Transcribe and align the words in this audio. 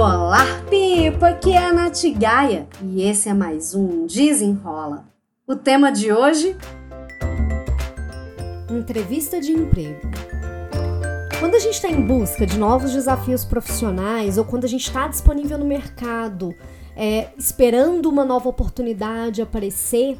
Olá, 0.00 0.62
Pipa! 0.70 1.30
Aqui 1.30 1.54
é 1.54 1.58
a 1.58 1.72
Nath 1.72 2.04
Gaia 2.16 2.68
e 2.84 3.02
esse 3.02 3.28
é 3.28 3.34
mais 3.34 3.74
um 3.74 4.06
Desenrola. 4.06 5.04
O 5.44 5.56
tema 5.56 5.90
de 5.90 6.12
hoje? 6.12 6.56
Entrevista 8.70 9.40
de 9.40 9.50
emprego. 9.50 10.08
Quando 11.40 11.56
a 11.56 11.58
gente 11.58 11.74
está 11.74 11.88
em 11.88 12.00
busca 12.00 12.46
de 12.46 12.56
novos 12.56 12.92
desafios 12.92 13.44
profissionais 13.44 14.38
ou 14.38 14.44
quando 14.44 14.66
a 14.66 14.68
gente 14.68 14.86
está 14.86 15.08
disponível 15.08 15.58
no 15.58 15.66
mercado, 15.66 16.54
é, 16.94 17.30
esperando 17.36 18.08
uma 18.08 18.24
nova 18.24 18.48
oportunidade 18.48 19.42
aparecer, 19.42 20.16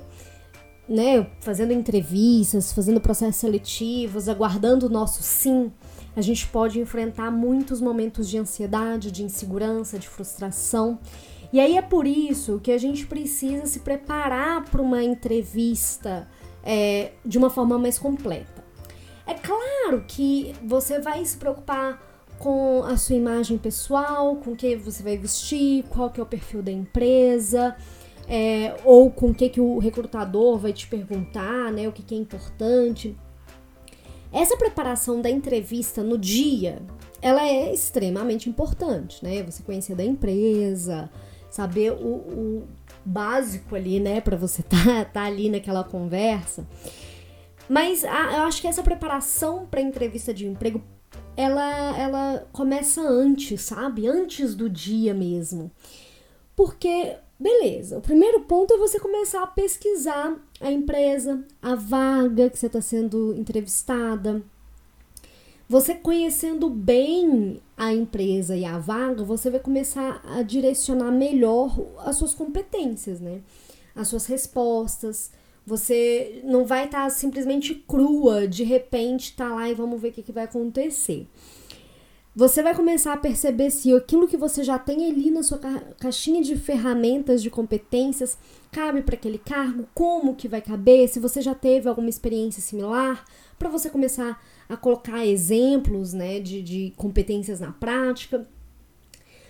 né, 0.89 1.25
fazendo 1.39 1.73
entrevistas, 1.73 2.73
fazendo 2.73 3.01
processos 3.01 3.37
seletivos, 3.37 4.29
aguardando 4.29 4.87
o 4.87 4.91
nosso 4.91 5.23
sim, 5.23 5.71
a 6.19 6.21
gente 6.21 6.49
pode 6.49 6.81
enfrentar 6.81 7.31
muitos 7.31 7.81
momentos 7.81 8.29
de 8.29 8.37
ansiedade, 8.39 9.13
de 9.13 9.23
insegurança, 9.23 10.01
de 10.01 10.09
frustração. 10.09 10.99
E 11.53 11.61
aí 11.61 11.77
é 11.77 11.83
por 11.83 12.09
isso 12.09 12.59
que 12.59 12.73
a 12.73 12.77
gente 12.77 13.07
precisa 13.07 13.67
se 13.67 13.79
preparar 13.79 14.65
para 14.65 14.83
uma 14.83 15.01
entrevista 15.01 16.29
é, 16.65 17.13
de 17.25 17.39
uma 17.39 17.49
forma 17.49 17.79
mais 17.79 18.01
completa. 18.01 18.65
É 19.25 19.35
claro 19.35 20.05
que 20.09 20.53
você 20.65 20.99
vai 20.99 21.25
se 21.25 21.37
preocupar 21.37 22.03
com 22.41 22.83
a 22.83 22.97
sua 22.97 23.15
imagem 23.15 23.57
pessoal, 23.57 24.35
com 24.37 24.55
o 24.55 24.57
que 24.57 24.75
você 24.75 25.05
vai 25.05 25.17
vestir, 25.17 25.85
qual 25.85 26.11
que 26.11 26.19
é 26.19 26.23
o 26.23 26.27
perfil 26.27 26.63
da 26.63 26.73
empresa, 26.73 27.77
é, 28.27 28.75
ou 28.85 29.09
com 29.09 29.29
o 29.29 29.35
que, 29.35 29.49
que 29.49 29.61
o 29.61 29.79
recrutador 29.79 30.59
vai 30.59 30.73
te 30.73 30.89
perguntar, 30.89 31.71
né? 31.71 31.87
O 31.87 31.93
que, 31.93 32.03
que 32.03 32.13
é 32.13 32.19
importante. 32.19 33.17
Essa 34.33 34.57
preparação 34.57 35.21
da 35.21 35.31
entrevista 35.31 36.03
no 36.03 36.19
dia, 36.19 36.83
ela 37.21 37.47
é 37.47 37.73
extremamente 37.73 38.49
importante, 38.49 39.23
né? 39.25 39.43
Você 39.43 39.63
conhecer 39.63 39.95
da 39.95 40.05
empresa, 40.05 41.11
saber 41.51 41.93
o, 41.93 42.07
o 42.07 42.69
básico 43.05 43.75
ali, 43.75 43.99
né? 43.99 44.21
Para 44.21 44.37
você 44.37 44.63
tá, 44.65 45.05
tá 45.05 45.25
ali 45.25 45.49
naquela 45.49 45.83
conversa. 45.83 46.67
Mas 47.69 48.05
a, 48.05 48.39
eu 48.39 48.43
acho 48.45 48.61
que 48.61 48.69
essa 48.69 48.83
preparação 48.83 49.67
para 49.67 49.81
entrevista 49.81 50.33
de 50.33 50.47
emprego, 50.47 50.83
ela, 51.37 51.99
ela 51.99 52.47
começa 52.53 53.01
antes, 53.01 53.63
sabe? 53.63 54.07
Antes 54.07 54.55
do 54.55 54.69
dia 54.69 55.15
mesmo. 55.15 55.71
Porque 56.55 57.17
Beleza, 57.41 57.99
o 57.99 58.01
primeiro 58.01 58.41
ponto 58.41 58.75
é 58.75 58.79
você 58.79 58.99
começar 58.99 59.45
a 59.45 59.47
pesquisar 59.47 60.37
a 60.61 60.73
empresa, 60.73 61.45
a 61.63 61.77
vaga 61.77 62.51
que 62.51 62.59
você 62.59 62.67
está 62.67 62.81
sendo 62.81 63.33
entrevistada. 63.37 64.43
Você 65.69 65.95
conhecendo 65.95 66.69
bem 66.69 67.61
a 67.77 67.93
empresa 67.93 68.57
e 68.57 68.65
a 68.65 68.77
vaga, 68.79 69.23
você 69.23 69.51
vai 69.51 69.61
começar 69.61 70.21
a 70.25 70.43
direcionar 70.43 71.13
melhor 71.13 71.79
as 71.99 72.17
suas 72.17 72.35
competências, 72.35 73.21
né? 73.21 73.41
As 73.95 74.09
suas 74.09 74.27
respostas. 74.27 75.31
Você 75.65 76.41
não 76.45 76.65
vai 76.65 76.87
estar 76.87 77.05
tá 77.05 77.11
simplesmente 77.11 77.73
crua, 77.73 78.49
de 78.49 78.65
repente 78.65 79.37
tá 79.37 79.55
lá 79.55 79.69
e 79.69 79.75
vamos 79.75 80.01
ver 80.01 80.09
o 80.09 80.13
que, 80.13 80.23
que 80.23 80.33
vai 80.33 80.45
acontecer 80.45 81.29
você 82.35 82.63
vai 82.63 82.75
começar 82.75 83.15
a 83.15 83.17
perceber 83.17 83.71
se 83.71 83.93
aquilo 83.93 84.29
que 84.29 84.37
você 84.37 84.63
já 84.63 84.79
tem 84.79 85.11
ali 85.11 85.31
na 85.31 85.43
sua 85.43 85.59
ca 85.59 85.81
caixinha 85.99 86.43
de 86.43 86.57
ferramentas, 86.57 87.43
de 87.43 87.51
competências, 87.51 88.39
cabe 88.71 89.03
para 89.03 89.17
aquele 89.17 89.39
cargo, 89.39 89.89
como 89.95 90.37
que 90.37 90.47
vai 90.47 90.61
caber, 90.61 91.09
se 91.09 91.19
você 91.19 91.41
já 91.41 91.55
teve 91.55 91.89
alguma 91.89 92.09
experiência 92.09 92.63
similar, 92.63 93.25
para 93.59 93.69
você 93.69 93.91
começar 93.91 94.41
a 94.69 94.77
colocar 94.77 95.27
exemplos 95.27 96.13
né, 96.13 96.39
de, 96.39 96.63
de 96.63 96.93
competências 96.97 97.61
na 97.61 97.73
prática. 97.73 98.47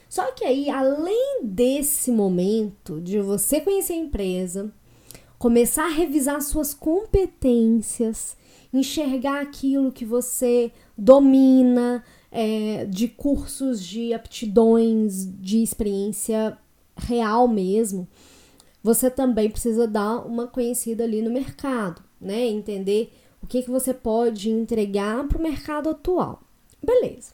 Só 0.08 0.32
que 0.32 0.44
aí, 0.44 0.70
além 0.70 1.40
desse 1.42 2.10
momento 2.10 3.00
de 3.00 3.20
você 3.20 3.60
conhecer 3.60 3.92
a 3.92 3.96
empresa, 3.96 4.72
começar 5.38 5.84
a 5.84 5.94
revisar 5.94 6.40
suas 6.40 6.72
competências, 6.72 8.36
enxergar 8.72 9.42
aquilo 9.42 9.92
que 9.92 10.04
você 10.04 10.72
domina, 10.96 12.02
é, 12.30 12.84
de 12.86 13.08
cursos 13.08 13.82
de 13.84 14.12
aptidões, 14.12 15.26
de 15.40 15.62
experiência 15.62 16.58
real 16.96 17.48
mesmo, 17.48 18.08
você 18.82 19.10
também 19.10 19.50
precisa 19.50 19.86
dar 19.86 20.26
uma 20.26 20.46
conhecida 20.46 21.04
ali 21.04 21.22
no 21.22 21.30
mercado, 21.30 22.02
né? 22.20 22.46
Entender 22.46 23.12
o 23.42 23.46
que, 23.46 23.62
que 23.62 23.70
você 23.70 23.94
pode 23.94 24.50
entregar 24.50 25.26
para 25.26 25.38
o 25.38 25.42
mercado 25.42 25.88
atual. 25.88 26.42
Beleza. 26.82 27.32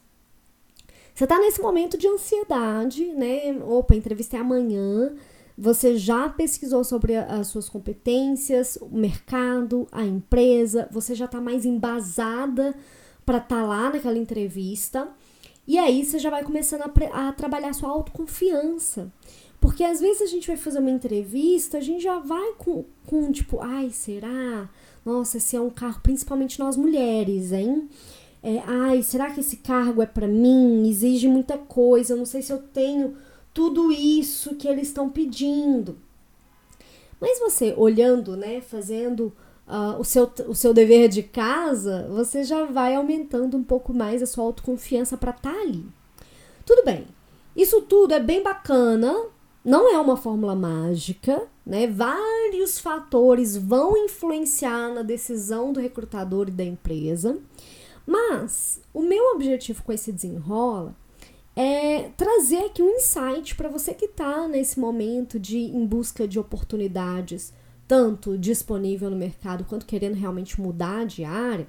Você 1.15 1.25
está 1.25 1.39
nesse 1.39 1.61
momento 1.61 1.97
de 1.97 2.09
ansiedade, 2.09 3.07
né? 3.13 3.57
Opa, 3.63 3.95
entrevista 3.95 4.37
é 4.37 4.41
amanhã. 4.41 5.15
Você 5.57 5.97
já 5.97 6.29
pesquisou 6.29 6.83
sobre 6.83 7.15
as 7.15 7.47
suas 7.47 7.69
competências, 7.69 8.77
o 8.81 8.89
mercado, 8.89 9.87
a 9.93 10.05
empresa, 10.05 10.89
você 10.91 11.15
já 11.15 11.27
está 11.27 11.41
mais 11.41 11.65
embasada 11.65 12.75
para 13.25 13.39
estar 13.39 13.61
tá 13.61 13.65
lá 13.65 13.91
naquela 13.91 14.19
entrevista. 14.19 15.09
E 15.67 15.79
aí 15.79 16.05
você 16.05 16.19
já 16.19 16.31
vai 16.31 16.45
começando 16.45 16.83
a, 16.83 17.29
a 17.29 17.33
trabalhar 17.33 17.73
sua 17.73 17.89
autoconfiança. 17.89 19.11
Porque 19.61 19.83
às 19.83 19.99
vezes 19.99 20.21
a 20.21 20.27
gente 20.27 20.47
vai 20.47 20.57
fazer 20.57 20.79
uma 20.79 20.91
entrevista, 20.91 21.79
a 21.79 21.81
gente 21.81 22.03
já 22.03 22.19
vai 22.19 22.53
com, 22.59 22.85
com 23.07 23.33
tipo, 23.33 23.61
ai, 23.61 23.91
será? 23.91 24.69
Nossa, 25.05 25.39
esse 25.39 25.57
é 25.57 25.61
um 25.61 25.71
carro, 25.71 26.01
principalmente 26.03 26.59
nós 26.59 26.77
mulheres, 26.77 27.51
hein? 27.51 27.89
É, 28.43 28.59
ai, 28.67 29.03
será 29.03 29.31
que 29.31 29.41
esse 29.41 29.57
cargo 29.57 30.03
é 30.03 30.07
para 30.07 30.29
mim? 30.29 30.87
Exige 30.87 31.27
muita 31.29 31.57
coisa, 31.57 32.15
não 32.15 32.27
sei 32.27 32.43
se 32.43 32.53
eu 32.53 32.59
tenho 32.59 33.17
tudo 33.55 33.91
isso 33.91 34.55
que 34.57 34.69
eles 34.69 34.89
estão 34.89 35.09
pedindo. 35.09 35.97
Mas 37.19 37.41
você 37.41 37.73
olhando, 37.75 38.37
né, 38.37 38.61
fazendo 38.61 39.33
uh, 39.67 39.99
o, 39.99 40.05
seu, 40.05 40.31
o 40.49 40.55
seu 40.55 40.73
dever 40.75 41.09
de 41.09 41.23
casa, 41.23 42.09
você 42.11 42.45
já 42.45 42.65
vai 42.65 42.95
aumentando 42.95 43.57
um 43.57 43.65
pouco 43.65 43.93
mais 43.93 44.23
a 44.23 44.27
sua 44.27 44.45
autoconfiança 44.45 45.17
para 45.17 45.31
estar 45.31 45.53
tá 45.53 45.61
ali. 45.61 45.85
Tudo 46.65 46.85
bem, 46.85 47.07
isso 47.57 47.83
tudo 47.83 48.15
é 48.15 48.21
bem 48.21 48.43
bacana, 48.43 49.15
não 49.65 49.93
é 49.93 49.99
uma 49.99 50.17
fórmula 50.17 50.55
mágica, 50.55 51.43
né? 51.65 51.87
Vários 51.87 52.79
fatores 52.79 53.57
vão 53.57 53.97
influenciar 53.97 54.93
na 54.93 55.03
decisão 55.03 55.73
do 55.73 55.81
recrutador 55.81 56.49
e 56.49 56.53
da 56.53 56.65
empresa, 56.65 57.39
mas 58.07 58.81
o 58.93 59.01
meu 59.01 59.33
objetivo 59.35 59.83
com 59.83 59.93
esse 59.93 60.13
desenrola 60.13 60.95
é 61.57 62.11
trazer 62.17 62.65
aqui 62.65 62.83
um 62.83 62.97
insight 62.97 63.55
para 63.55 63.69
você 63.69 63.95
que 63.95 64.07
está 64.07 64.49
nesse 64.49 64.79
momento 64.79 65.39
de 65.39 65.59
em 65.59 65.87
busca 65.87 66.27
de 66.27 66.39
oportunidades 66.39 67.53
tanto 67.87 68.39
disponível 68.39 69.11
no 69.11 69.17
mercado 69.17 69.65
quanto 69.65 69.87
querendo 69.87 70.15
realmente 70.15 70.61
mudar 70.61 71.07
de 71.07 71.25
área, 71.25 71.67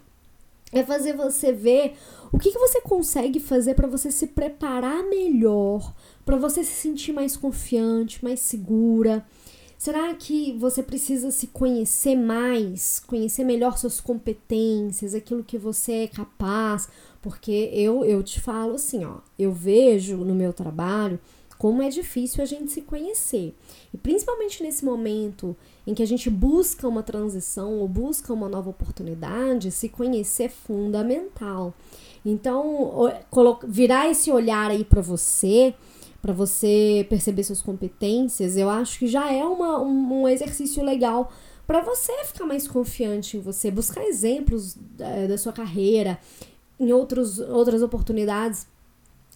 é 0.72 0.84
fazer 0.84 1.14
você 1.14 1.52
ver 1.52 1.94
o 2.32 2.38
que, 2.38 2.52
que 2.52 2.60
você 2.60 2.82
consegue 2.82 3.40
fazer 3.40 3.76
para 3.76 3.88
você 3.88 4.12
se 4.12 4.28
preparar 4.28 5.04
melhor, 5.04 5.94
para 6.26 6.36
você 6.36 6.64
se 6.64 6.74
sentir 6.74 7.14
mais 7.14 7.38
confiante, 7.38 8.24
mais 8.24 8.40
segura. 8.42 9.26
Será 9.78 10.14
que 10.16 10.54
você 10.54 10.82
precisa 10.82 11.32
se 11.32 11.48
conhecer 11.48 12.16
mais, 12.16 13.00
conhecer 13.00 13.44
melhor 13.44 13.78
suas 13.78 14.02
competências, 14.02 15.14
aquilo 15.14 15.44
que 15.44 15.58
você 15.58 16.04
é 16.04 16.08
capaz? 16.08 16.90
Porque 17.22 17.70
eu, 17.74 18.04
eu 18.04 18.24
te 18.24 18.40
falo 18.42 18.76
assim, 18.76 19.06
ó, 19.06 19.18
eu 19.38 19.52
vejo 19.52 20.18
no 20.18 20.34
meu 20.34 20.52
trabalho 20.52 21.20
como 21.58 21.82
é 21.82 21.90
difícil 21.90 22.44
a 22.44 22.46
gente 22.46 22.72
se 22.72 22.82
conhecer. 22.82 23.56
E 23.94 23.98
principalmente 23.98 24.62
nesse 24.62 24.84
momento 24.84 25.56
em 25.88 25.94
que 25.94 26.04
a 26.04 26.08
gente 26.08 26.30
busca 26.30 26.88
uma 26.88 27.04
transição 27.04 27.80
ou 27.80 27.88
busca 27.88 28.34
uma 28.34 28.50
nova 28.50 28.70
oportunidade, 28.70 29.72
se 29.72 29.90
conhecer 29.90 30.44
é 30.44 30.50
fundamental. 30.50 31.74
Então, 32.26 33.12
virar 33.68 34.10
esse 34.10 34.32
olhar 34.32 34.72
aí 34.72 34.84
para 34.84 35.02
você, 35.02 35.74
para 36.22 36.34
você 36.34 37.06
perceber 37.10 37.44
suas 37.44 37.62
competências, 37.62 38.58
eu 38.58 38.70
acho 38.70 39.00
que 39.00 39.08
já 39.08 39.32
é 39.32 39.44
uma, 39.44 39.80
um, 39.80 40.22
um 40.22 40.28
exercício 40.28 40.84
legal 40.84 41.32
para 41.68 41.82
você 41.82 42.12
ficar 42.26 42.46
mais 42.46 42.68
confiante 42.68 43.38
em 43.38 43.40
você, 43.40 43.72
buscar 43.72 44.04
exemplos 44.04 44.76
da, 44.76 45.08
eh, 45.08 45.28
da 45.28 45.38
sua 45.38 45.54
carreira, 45.54 46.20
em 46.80 46.92
outros, 46.92 47.40
outras 47.40 47.82
oportunidades 47.82 48.68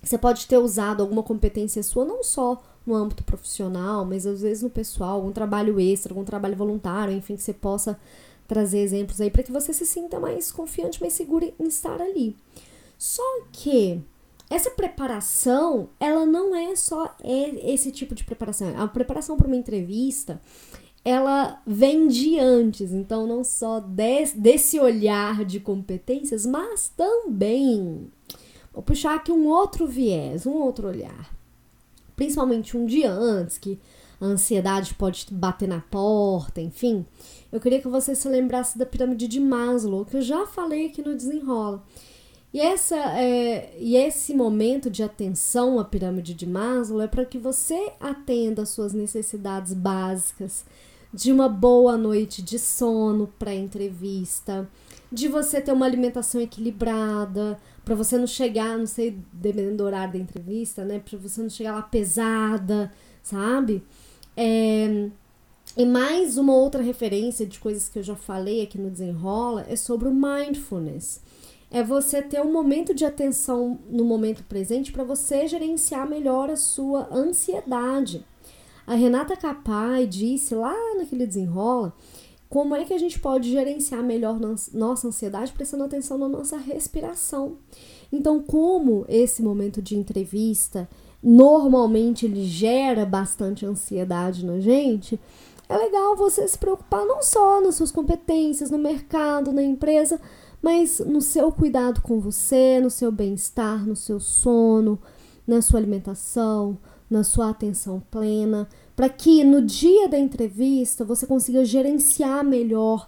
você 0.02 0.18
pode 0.18 0.48
ter 0.48 0.58
usado 0.58 1.02
alguma 1.02 1.24
competência 1.24 1.84
sua, 1.84 2.06
não 2.06 2.24
só 2.24 2.62
no 2.86 2.96
âmbito 2.96 3.24
profissional, 3.24 4.06
mas 4.06 4.26
às 4.26 4.42
vezes 4.42 4.64
no 4.64 4.70
pessoal, 4.70 5.16
algum 5.16 5.32
trabalho 5.32 5.80
extra, 5.80 6.14
algum 6.14 6.24
trabalho 6.24 6.56
voluntário, 6.56 7.14
enfim, 7.14 7.36
que 7.36 7.44
você 7.44 7.54
possa 7.54 8.00
trazer 8.48 8.80
exemplos 8.80 9.22
aí 9.22 9.30
para 9.30 9.44
que 9.44 9.52
você 9.52 9.72
se 9.74 9.86
sinta 9.86 10.20
mais 10.20 10.52
confiante, 10.52 11.02
mais 11.02 11.14
seguro 11.14 11.54
em 11.60 11.68
estar 11.68 12.02
ali. 12.02 12.36
Só 12.98 13.24
que 13.52 14.02
essa 14.50 14.72
preparação, 14.72 15.90
ela 16.00 16.26
não 16.26 16.56
é 16.56 16.76
só 16.76 17.16
esse 17.24 17.92
tipo 17.92 18.16
de 18.16 18.24
preparação. 18.24 18.74
A 18.76 18.88
preparação 18.88 19.38
para 19.38 19.46
uma 19.46 19.56
entrevista, 19.56 20.42
ela 21.06 21.62
vem 21.66 22.08
de 22.08 22.40
antes, 22.40 22.92
então 22.92 23.28
não 23.28 23.44
só 23.44 23.80
desse 23.80 24.80
olhar 24.80 25.46
de 25.46 25.60
competências, 25.60 26.46
mas 26.46 26.90
também 26.90 28.10
Vou 28.80 28.84
puxar 28.86 29.14
aqui 29.14 29.30
um 29.30 29.46
outro 29.46 29.86
viés, 29.86 30.46
um 30.46 30.54
outro 30.54 30.88
olhar. 30.88 31.36
principalmente 32.16 32.78
um 32.78 32.86
dia 32.86 33.12
antes, 33.12 33.58
que 33.58 33.78
a 34.22 34.26
ansiedade 34.26 34.94
pode 34.94 35.26
bater 35.30 35.68
na 35.68 35.82
porta, 35.82 36.62
enfim, 36.62 37.06
eu 37.52 37.60
queria 37.60 37.82
que 37.82 37.90
você 37.90 38.16
se 38.16 38.30
lembrasse 38.30 38.78
da 38.78 38.86
pirâmide 38.86 39.28
de 39.28 39.38
Maslow, 39.38 40.06
que 40.06 40.16
eu 40.16 40.22
já 40.22 40.48
falei 40.48 40.86
aqui 40.86 41.02
no 41.02 41.14
Desenrola. 41.14 41.84
E, 42.54 42.62
essa, 42.62 42.96
é, 43.20 43.76
e 43.78 43.98
esse 43.98 44.34
momento 44.34 44.90
de 44.90 45.04
atenção 45.04 45.78
à 45.78 45.84
pirâmide 45.84 46.34
de 46.34 46.48
Maslow 46.48 47.02
é 47.02 47.08
para 47.08 47.26
que 47.26 47.38
você 47.38 47.92
atenda 48.00 48.62
às 48.62 48.70
suas 48.70 48.94
necessidades 48.94 49.74
básicas 49.74 50.64
de 51.14 51.34
uma 51.34 51.50
boa 51.50 51.98
noite 51.98 52.42
de 52.42 52.58
sono 52.58 53.28
para 53.38 53.54
entrevista, 53.54 54.70
de 55.12 55.28
você 55.28 55.60
ter 55.60 55.72
uma 55.72 55.86
alimentação 55.86 56.40
equilibrada, 56.40 57.60
para 57.84 57.96
você 57.96 58.18
não 58.18 58.28
chegar, 58.28 58.78
não 58.78 58.86
sei, 58.86 59.18
dependendo 59.34 59.78
do 59.78 59.84
horário 59.84 60.14
da 60.14 60.20
entrevista, 60.20 60.86
né? 60.86 61.00
Para 61.00 61.18
você 61.18 61.42
não 61.42 61.50
chegar 61.50 61.74
lá 61.74 61.82
pesada, 61.82 62.92
sabe? 63.24 63.84
É, 64.38 65.10
e 65.76 65.86
mais 65.86 66.38
uma 66.38 66.54
outra 66.54 66.82
referência 66.82 67.46
de 67.46 67.60
coisas 67.60 67.90
que 67.90 68.00
eu 68.00 68.04
já 68.04 68.16
falei 68.16 68.62
aqui 68.62 68.78
no 68.78 68.90
Desenrola 68.90 69.66
é 69.68 69.76
sobre 69.76 70.08
o 70.08 70.14
mindfulness. 70.14 71.22
É 71.72 71.84
você 71.84 72.22
ter 72.22 72.42
um 72.42 72.52
momento 72.52 72.94
de 72.94 73.06
atenção 73.06 73.80
no 73.90 74.04
momento 74.04 74.44
presente 74.44 74.92
para 74.92 75.04
você 75.04 75.48
gerenciar 75.48 76.10
melhor 76.10 76.50
a 76.50 76.56
sua 76.56 77.08
ansiedade. 77.12 78.26
A 78.86 78.96
Renata 78.96 79.38
Capai 79.38 80.08
disse 80.08 80.56
lá 80.56 80.76
naquele 80.98 81.28
Desenrola 81.28 81.94
como 82.50 82.76
é 82.76 82.84
que 82.84 82.94
a 82.94 82.98
gente 82.98 83.20
pode 83.20 83.50
gerenciar 83.52 84.04
melhor 84.04 84.40
nossa 84.74 85.08
ansiedade 85.08 85.52
prestando 85.52 85.84
atenção 85.84 86.18
na 86.18 86.28
nossa 86.28 86.58
respiração. 86.58 87.58
Então, 88.12 88.42
como 88.42 89.06
esse 89.08 89.44
momento 89.44 89.82
de 89.82 89.96
entrevista 89.96 90.90
normalmente 91.22 92.26
ele 92.26 92.46
gera 92.46 93.06
bastante 93.06 93.66
ansiedade 93.66 94.46
na 94.46 94.60
gente, 94.60 95.20
é 95.68 95.78
legal 95.78 96.16
você 96.16 96.48
se 96.48 96.58
preocupar 96.58 97.06
não 97.06 97.22
só 97.22 97.62
nas 97.62 97.76
suas 97.76 97.92
competências, 97.92 98.72
no 98.72 98.78
mercado, 98.78 99.52
na 99.52 99.62
empresa, 99.62 100.20
mas 100.62 101.00
no 101.00 101.22
seu 101.22 101.52
cuidado 101.52 102.02
com 102.02 102.20
você, 102.20 102.80
no 102.82 102.90
seu 102.90 103.12
bem-estar, 103.12 103.86
no 103.86 103.96
seu 103.96 104.20
sono, 104.20 105.00
na 105.46 105.62
sua 105.62 105.80
alimentação, 105.80 106.78
na 107.10 107.24
sua 107.24 107.50
atenção 107.50 108.02
plena, 108.10 108.68
para 109.00 109.08
que 109.08 109.46
no 109.46 109.62
dia 109.62 110.10
da 110.10 110.20
entrevista 110.20 111.06
você 111.06 111.26
consiga 111.26 111.64
gerenciar 111.64 112.44
melhor 112.44 113.08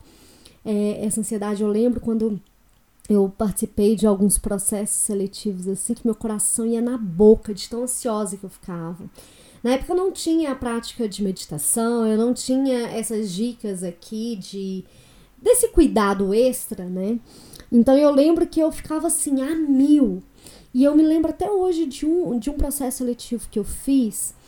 é, 0.63 1.05
essa 1.05 1.19
ansiedade. 1.19 1.63
Eu 1.63 1.67
lembro 1.67 1.99
quando 1.99 2.39
eu 3.09 3.29
participei 3.37 3.97
de 3.97 4.07
alguns 4.07 4.37
processos 4.37 4.95
seletivos 4.95 5.67
assim 5.67 5.93
que 5.93 6.07
meu 6.07 6.15
coração 6.15 6.65
ia 6.65 6.79
na 6.79 6.97
boca 6.97 7.53
de 7.53 7.67
tão 7.67 7.83
ansiosa 7.83 8.37
que 8.37 8.45
eu 8.45 8.49
ficava. 8.49 9.03
Na 9.61 9.71
época 9.71 9.91
eu 9.91 9.97
não 9.97 10.13
tinha 10.13 10.53
a 10.53 10.55
prática 10.55 11.09
de 11.09 11.21
meditação, 11.21 12.07
eu 12.07 12.17
não 12.17 12.33
tinha 12.33 12.87
essas 12.87 13.29
dicas 13.29 13.83
aqui 13.83 14.37
de 14.37 14.85
desse 15.41 15.67
cuidado 15.67 16.33
extra, 16.33 16.85
né? 16.85 17.19
Então 17.69 17.97
eu 17.97 18.11
lembro 18.11 18.47
que 18.47 18.61
eu 18.61 18.71
ficava 18.71 19.07
assim 19.07 19.41
a 19.41 19.53
mil 19.55 20.23
e 20.73 20.85
eu 20.85 20.95
me 20.95 21.03
lembro 21.03 21.31
até 21.31 21.51
hoje 21.51 21.85
de 21.85 22.05
um, 22.05 22.39
de 22.39 22.49
um 22.49 22.53
processo 22.53 22.99
seletivo 22.99 23.49
que 23.51 23.59
eu 23.59 23.65
fiz 23.65 24.39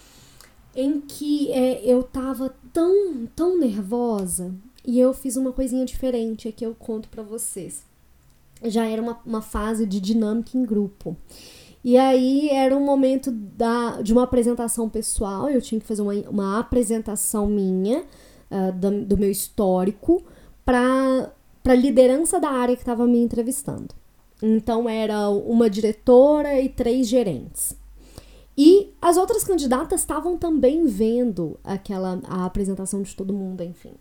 em 0.75 1.01
que 1.01 1.51
é, 1.51 1.83
eu 1.85 2.03
tava 2.03 2.55
tão, 2.71 3.27
tão 3.35 3.57
nervosa 3.57 4.53
e 4.85 4.99
eu 4.99 5.13
fiz 5.13 5.37
uma 5.37 5.51
coisinha 5.51 5.85
diferente 5.85 6.51
que 6.51 6.65
eu 6.65 6.75
conto 6.75 7.07
para 7.09 7.23
vocês. 7.23 7.83
Já 8.63 8.85
era 8.87 9.01
uma, 9.01 9.19
uma 9.25 9.41
fase 9.41 9.85
de 9.85 9.99
dinâmica 9.99 10.57
em 10.57 10.65
grupo. 10.65 11.15
E 11.83 11.97
aí 11.97 12.49
era 12.49 12.75
um 12.75 12.83
momento 12.83 13.29
da, 13.29 14.01
de 14.01 14.13
uma 14.13 14.23
apresentação 14.23 14.87
pessoal, 14.89 15.49
eu 15.49 15.61
tinha 15.61 15.81
que 15.81 15.87
fazer 15.87 16.01
uma, 16.01 16.13
uma 16.29 16.59
apresentação 16.59 17.45
minha, 17.45 18.05
uh, 18.49 18.71
do, 18.73 19.05
do 19.05 19.17
meu 19.17 19.29
histórico, 19.29 20.23
para 20.63 21.33
a 21.65 21.73
liderança 21.75 22.39
da 22.39 22.49
área 22.49 22.75
que 22.75 22.81
estava 22.81 23.05
me 23.05 23.19
entrevistando. 23.19 23.89
Então 24.41 24.87
era 24.87 25.29
uma 25.29 25.69
diretora 25.69 26.59
e 26.59 26.69
três 26.69 27.07
gerentes. 27.07 27.75
E 28.57 28.93
as 29.01 29.17
outras 29.17 29.43
candidatas 29.43 30.01
estavam 30.01 30.37
também 30.37 30.85
vendo 30.85 31.59
aquela 31.63 32.19
a 32.25 32.45
apresentação 32.45 33.01
de 33.01 33.15
todo 33.15 33.33
mundo, 33.33 33.63
enfim. 33.63 33.93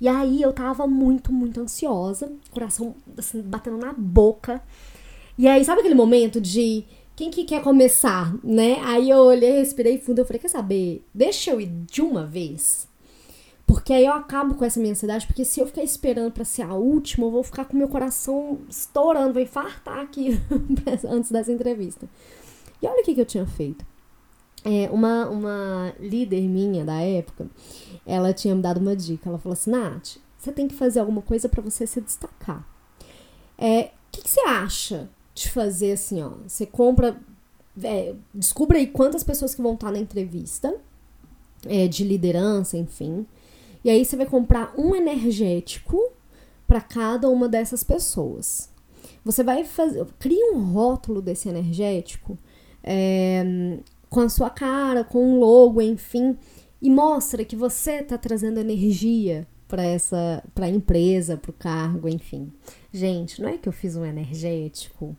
E 0.00 0.08
aí 0.08 0.40
eu 0.40 0.52
tava 0.52 0.86
muito, 0.86 1.32
muito 1.32 1.60
ansiosa, 1.60 2.32
coração 2.50 2.94
assim, 3.18 3.42
batendo 3.42 3.76
na 3.76 3.92
boca. 3.92 4.62
E 5.36 5.46
aí, 5.46 5.64
sabe 5.64 5.80
aquele 5.80 5.94
momento 5.94 6.40
de 6.40 6.84
quem 7.14 7.30
que 7.30 7.44
quer 7.44 7.62
começar, 7.62 8.34
né? 8.42 8.78
Aí 8.82 9.10
eu 9.10 9.18
olhei, 9.18 9.58
respirei 9.58 9.98
fundo, 9.98 10.20
eu 10.20 10.24
falei, 10.24 10.40
quer 10.40 10.48
saber? 10.48 11.04
Deixa 11.12 11.50
eu 11.50 11.60
ir 11.60 11.66
de 11.66 12.00
uma 12.00 12.24
vez. 12.24 12.88
Porque 13.66 13.92
aí 13.92 14.06
eu 14.06 14.12
acabo 14.12 14.54
com 14.54 14.64
essa 14.64 14.80
minha 14.80 14.92
ansiedade, 14.92 15.26
porque 15.26 15.44
se 15.44 15.60
eu 15.60 15.66
ficar 15.66 15.84
esperando 15.84 16.32
para 16.32 16.44
ser 16.44 16.62
a 16.62 16.74
última, 16.74 17.26
eu 17.26 17.30
vou 17.30 17.42
ficar 17.42 17.66
com 17.66 17.76
meu 17.76 17.88
coração 17.88 18.58
estourando, 18.68 19.34
vou 19.34 19.42
infartar 19.42 19.98
aqui 20.00 20.40
antes 21.06 21.30
dessa 21.30 21.52
entrevista. 21.52 22.08
E 22.82 22.86
olha 22.86 23.00
o 23.00 23.04
que, 23.04 23.14
que 23.14 23.20
eu 23.20 23.26
tinha 23.26 23.46
feito. 23.46 23.84
É, 24.64 24.90
uma, 24.90 25.28
uma 25.28 25.94
líder 25.98 26.42
minha 26.42 26.84
da 26.84 27.00
época, 27.00 27.48
ela 28.06 28.32
tinha 28.32 28.54
me 28.54 28.62
dado 28.62 28.78
uma 28.78 28.94
dica. 28.94 29.28
Ela 29.28 29.38
falou 29.38 29.54
assim: 29.54 29.70
Nath, 29.70 30.16
você 30.38 30.52
tem 30.52 30.68
que 30.68 30.74
fazer 30.74 31.00
alguma 31.00 31.22
coisa 31.22 31.48
para 31.48 31.62
você 31.62 31.86
se 31.86 32.00
destacar. 32.00 32.66
É, 33.56 33.82
o 33.82 33.90
que, 34.12 34.22
que 34.22 34.30
você 34.30 34.40
acha 34.40 35.08
de 35.34 35.50
fazer 35.50 35.92
assim, 35.92 36.22
ó? 36.22 36.30
Você 36.46 36.66
compra. 36.66 37.18
É, 37.82 38.14
descubra 38.34 38.78
aí 38.78 38.86
quantas 38.86 39.22
pessoas 39.22 39.54
que 39.54 39.62
vão 39.62 39.74
estar 39.74 39.92
na 39.92 39.98
entrevista, 39.98 40.74
é, 41.66 41.86
de 41.86 42.04
liderança, 42.04 42.76
enfim. 42.76 43.26
E 43.82 43.88
aí 43.88 44.04
você 44.04 44.16
vai 44.16 44.26
comprar 44.26 44.74
um 44.76 44.94
energético 44.94 46.12
para 46.66 46.80
cada 46.80 47.28
uma 47.30 47.48
dessas 47.48 47.82
pessoas. 47.82 48.70
Você 49.24 49.42
vai 49.42 49.64
fazer. 49.64 50.04
Cria 50.18 50.52
um 50.52 50.72
rótulo 50.72 51.22
desse 51.22 51.48
energético 51.48 52.38
é, 52.82 53.78
com 54.08 54.20
a 54.20 54.28
sua 54.28 54.50
cara, 54.50 55.04
com 55.04 55.24
um 55.24 55.38
logo, 55.38 55.80
enfim, 55.80 56.36
e 56.80 56.90
mostra 56.90 57.44
que 57.44 57.56
você 57.56 57.96
está 58.00 58.16
trazendo 58.18 58.58
energia 58.58 59.46
para 59.68 59.82
essa 59.82 60.42
para 60.54 60.66
a 60.66 60.70
empresa, 60.70 61.36
para 61.36 61.50
o 61.50 61.54
cargo, 61.54 62.08
enfim. 62.08 62.52
Gente, 62.92 63.40
não 63.40 63.48
é 63.48 63.56
que 63.56 63.68
eu 63.68 63.72
fiz 63.72 63.96
um 63.96 64.04
energético 64.04 65.16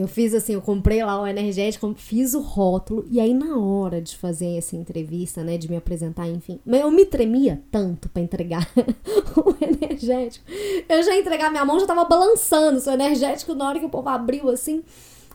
eu 0.00 0.06
fiz 0.06 0.32
assim, 0.32 0.54
eu 0.54 0.62
comprei 0.62 1.02
lá 1.04 1.20
o 1.20 1.26
energético, 1.26 1.92
fiz 1.96 2.32
o 2.32 2.40
rótulo, 2.40 3.04
e 3.10 3.18
aí 3.18 3.34
na 3.34 3.58
hora 3.58 4.00
de 4.00 4.16
fazer 4.16 4.56
essa 4.56 4.76
entrevista, 4.76 5.42
né, 5.42 5.58
de 5.58 5.68
me 5.68 5.76
apresentar, 5.76 6.28
enfim, 6.28 6.60
eu 6.64 6.90
me 6.90 7.04
tremia 7.04 7.60
tanto 7.70 8.08
para 8.08 8.22
entregar 8.22 8.70
o 9.36 9.56
energético. 9.60 10.44
Eu 10.88 11.02
já 11.02 11.16
entregar 11.16 11.50
minha 11.50 11.64
mão, 11.64 11.80
já 11.80 11.86
tava 11.86 12.04
balançando, 12.04 12.78
o 12.78 12.92
energético, 12.92 13.54
na 13.54 13.68
hora 13.68 13.80
que 13.80 13.86
o 13.86 13.90
povo 13.90 14.08
abriu 14.08 14.48
assim, 14.48 14.84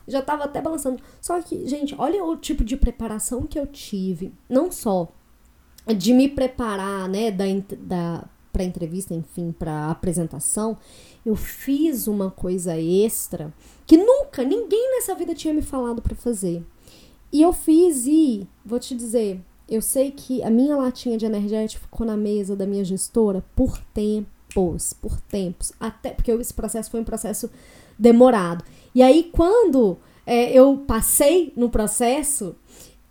já 0.06 0.22
tava 0.22 0.44
até 0.44 0.60
balançando. 0.60 1.02
Só 1.20 1.40
que, 1.40 1.66
gente, 1.66 1.94
olha 1.98 2.24
o 2.24 2.36
tipo 2.36 2.64
de 2.64 2.76
preparação 2.76 3.42
que 3.42 3.58
eu 3.58 3.66
tive, 3.66 4.32
não 4.48 4.70
só 4.70 5.08
de 5.96 6.12
me 6.12 6.28
preparar, 6.28 7.08
né, 7.08 7.30
da, 7.30 7.44
da 7.78 8.24
para 8.54 8.62
entrevista, 8.62 9.12
enfim, 9.12 9.50
para 9.50 9.90
apresentação, 9.90 10.78
eu 11.26 11.34
fiz 11.34 12.06
uma 12.06 12.30
coisa 12.30 12.78
extra 12.78 13.52
que 13.84 13.96
nunca 13.96 14.44
ninguém 14.44 14.92
nessa 14.94 15.12
vida 15.16 15.34
tinha 15.34 15.52
me 15.52 15.60
falado 15.60 16.00
para 16.00 16.14
fazer. 16.14 16.64
E 17.32 17.42
eu 17.42 17.52
fiz 17.52 18.06
e 18.06 18.46
vou 18.64 18.78
te 18.78 18.94
dizer, 18.94 19.40
eu 19.68 19.82
sei 19.82 20.12
que 20.12 20.40
a 20.44 20.50
minha 20.50 20.76
latinha 20.76 21.18
de 21.18 21.26
energético 21.26 21.82
ficou 21.82 22.06
na 22.06 22.16
mesa 22.16 22.54
da 22.54 22.64
minha 22.64 22.84
gestora 22.84 23.44
por 23.56 23.76
tempos, 23.92 24.92
por 24.92 25.20
tempos, 25.22 25.72
até 25.80 26.10
porque 26.10 26.30
esse 26.30 26.54
processo 26.54 26.92
foi 26.92 27.00
um 27.00 27.04
processo 27.04 27.50
demorado. 27.98 28.64
E 28.94 29.02
aí 29.02 29.30
quando 29.32 29.98
é, 30.26 30.52
eu 30.52 30.78
passei 30.86 31.52
no 31.56 31.68
processo, 31.68 32.54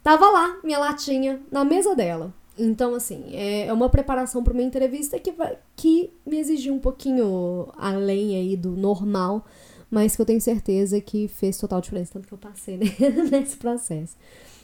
tava 0.01 0.29
lá 0.29 0.59
minha 0.63 0.79
latinha 0.79 1.41
na 1.51 1.63
mesa 1.63 1.95
dela. 1.95 2.33
Então, 2.57 2.93
assim, 2.93 3.35
é, 3.35 3.65
é 3.65 3.73
uma 3.73 3.89
preparação 3.89 4.43
para 4.43 4.53
uma 4.53 4.61
entrevista 4.61 5.17
que, 5.19 5.33
que 5.75 6.11
me 6.25 6.37
exigiu 6.37 6.73
um 6.73 6.79
pouquinho 6.79 7.67
além 7.77 8.35
aí 8.35 8.55
do 8.55 8.71
normal, 8.71 9.43
mas 9.89 10.15
que 10.15 10.21
eu 10.21 10.25
tenho 10.25 10.39
certeza 10.39 11.01
que 11.01 11.27
fez 11.27 11.57
total 11.57 11.81
diferença, 11.81 12.13
tanto 12.13 12.27
que 12.27 12.33
eu 12.33 12.37
passei 12.37 12.77
né, 12.77 12.85
nesse 13.31 13.57
processo. 13.57 14.15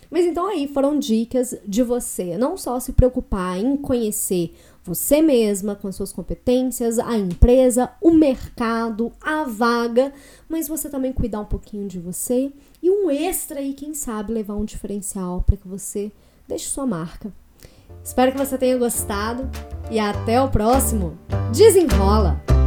Mas 0.09 0.25
então 0.25 0.47
aí 0.47 0.67
foram 0.67 0.97
dicas 0.97 1.55
de 1.65 1.83
você 1.83 2.37
não 2.37 2.57
só 2.57 2.79
se 2.79 2.93
preocupar 2.93 3.59
em 3.59 3.77
conhecer 3.77 4.55
você 4.83 5.21
mesma 5.21 5.75
com 5.75 5.87
as 5.87 5.95
suas 5.95 6.11
competências, 6.11 6.97
a 6.97 7.15
empresa, 7.15 7.91
o 8.01 8.09
mercado, 8.09 9.11
a 9.21 9.43
vaga, 9.43 10.11
mas 10.47 10.67
você 10.67 10.89
também 10.89 11.13
cuidar 11.13 11.41
um 11.41 11.45
pouquinho 11.45 11.87
de 11.87 11.99
você 11.99 12.51
e 12.81 12.89
um 12.89 13.11
extra 13.11 13.59
aí, 13.59 13.73
quem 13.73 13.93
sabe, 13.93 14.33
levar 14.33 14.55
um 14.55 14.65
diferencial 14.65 15.43
para 15.45 15.57
que 15.57 15.67
você 15.67 16.11
deixe 16.47 16.69
sua 16.69 16.87
marca 16.87 17.31
Espero 18.03 18.31
que 18.31 18.37
você 18.37 18.57
tenha 18.57 18.77
gostado 18.77 19.49
e 19.91 19.99
até 19.99 20.41
o 20.41 20.49
próximo. 20.49 21.17
Desenrola! 21.53 22.58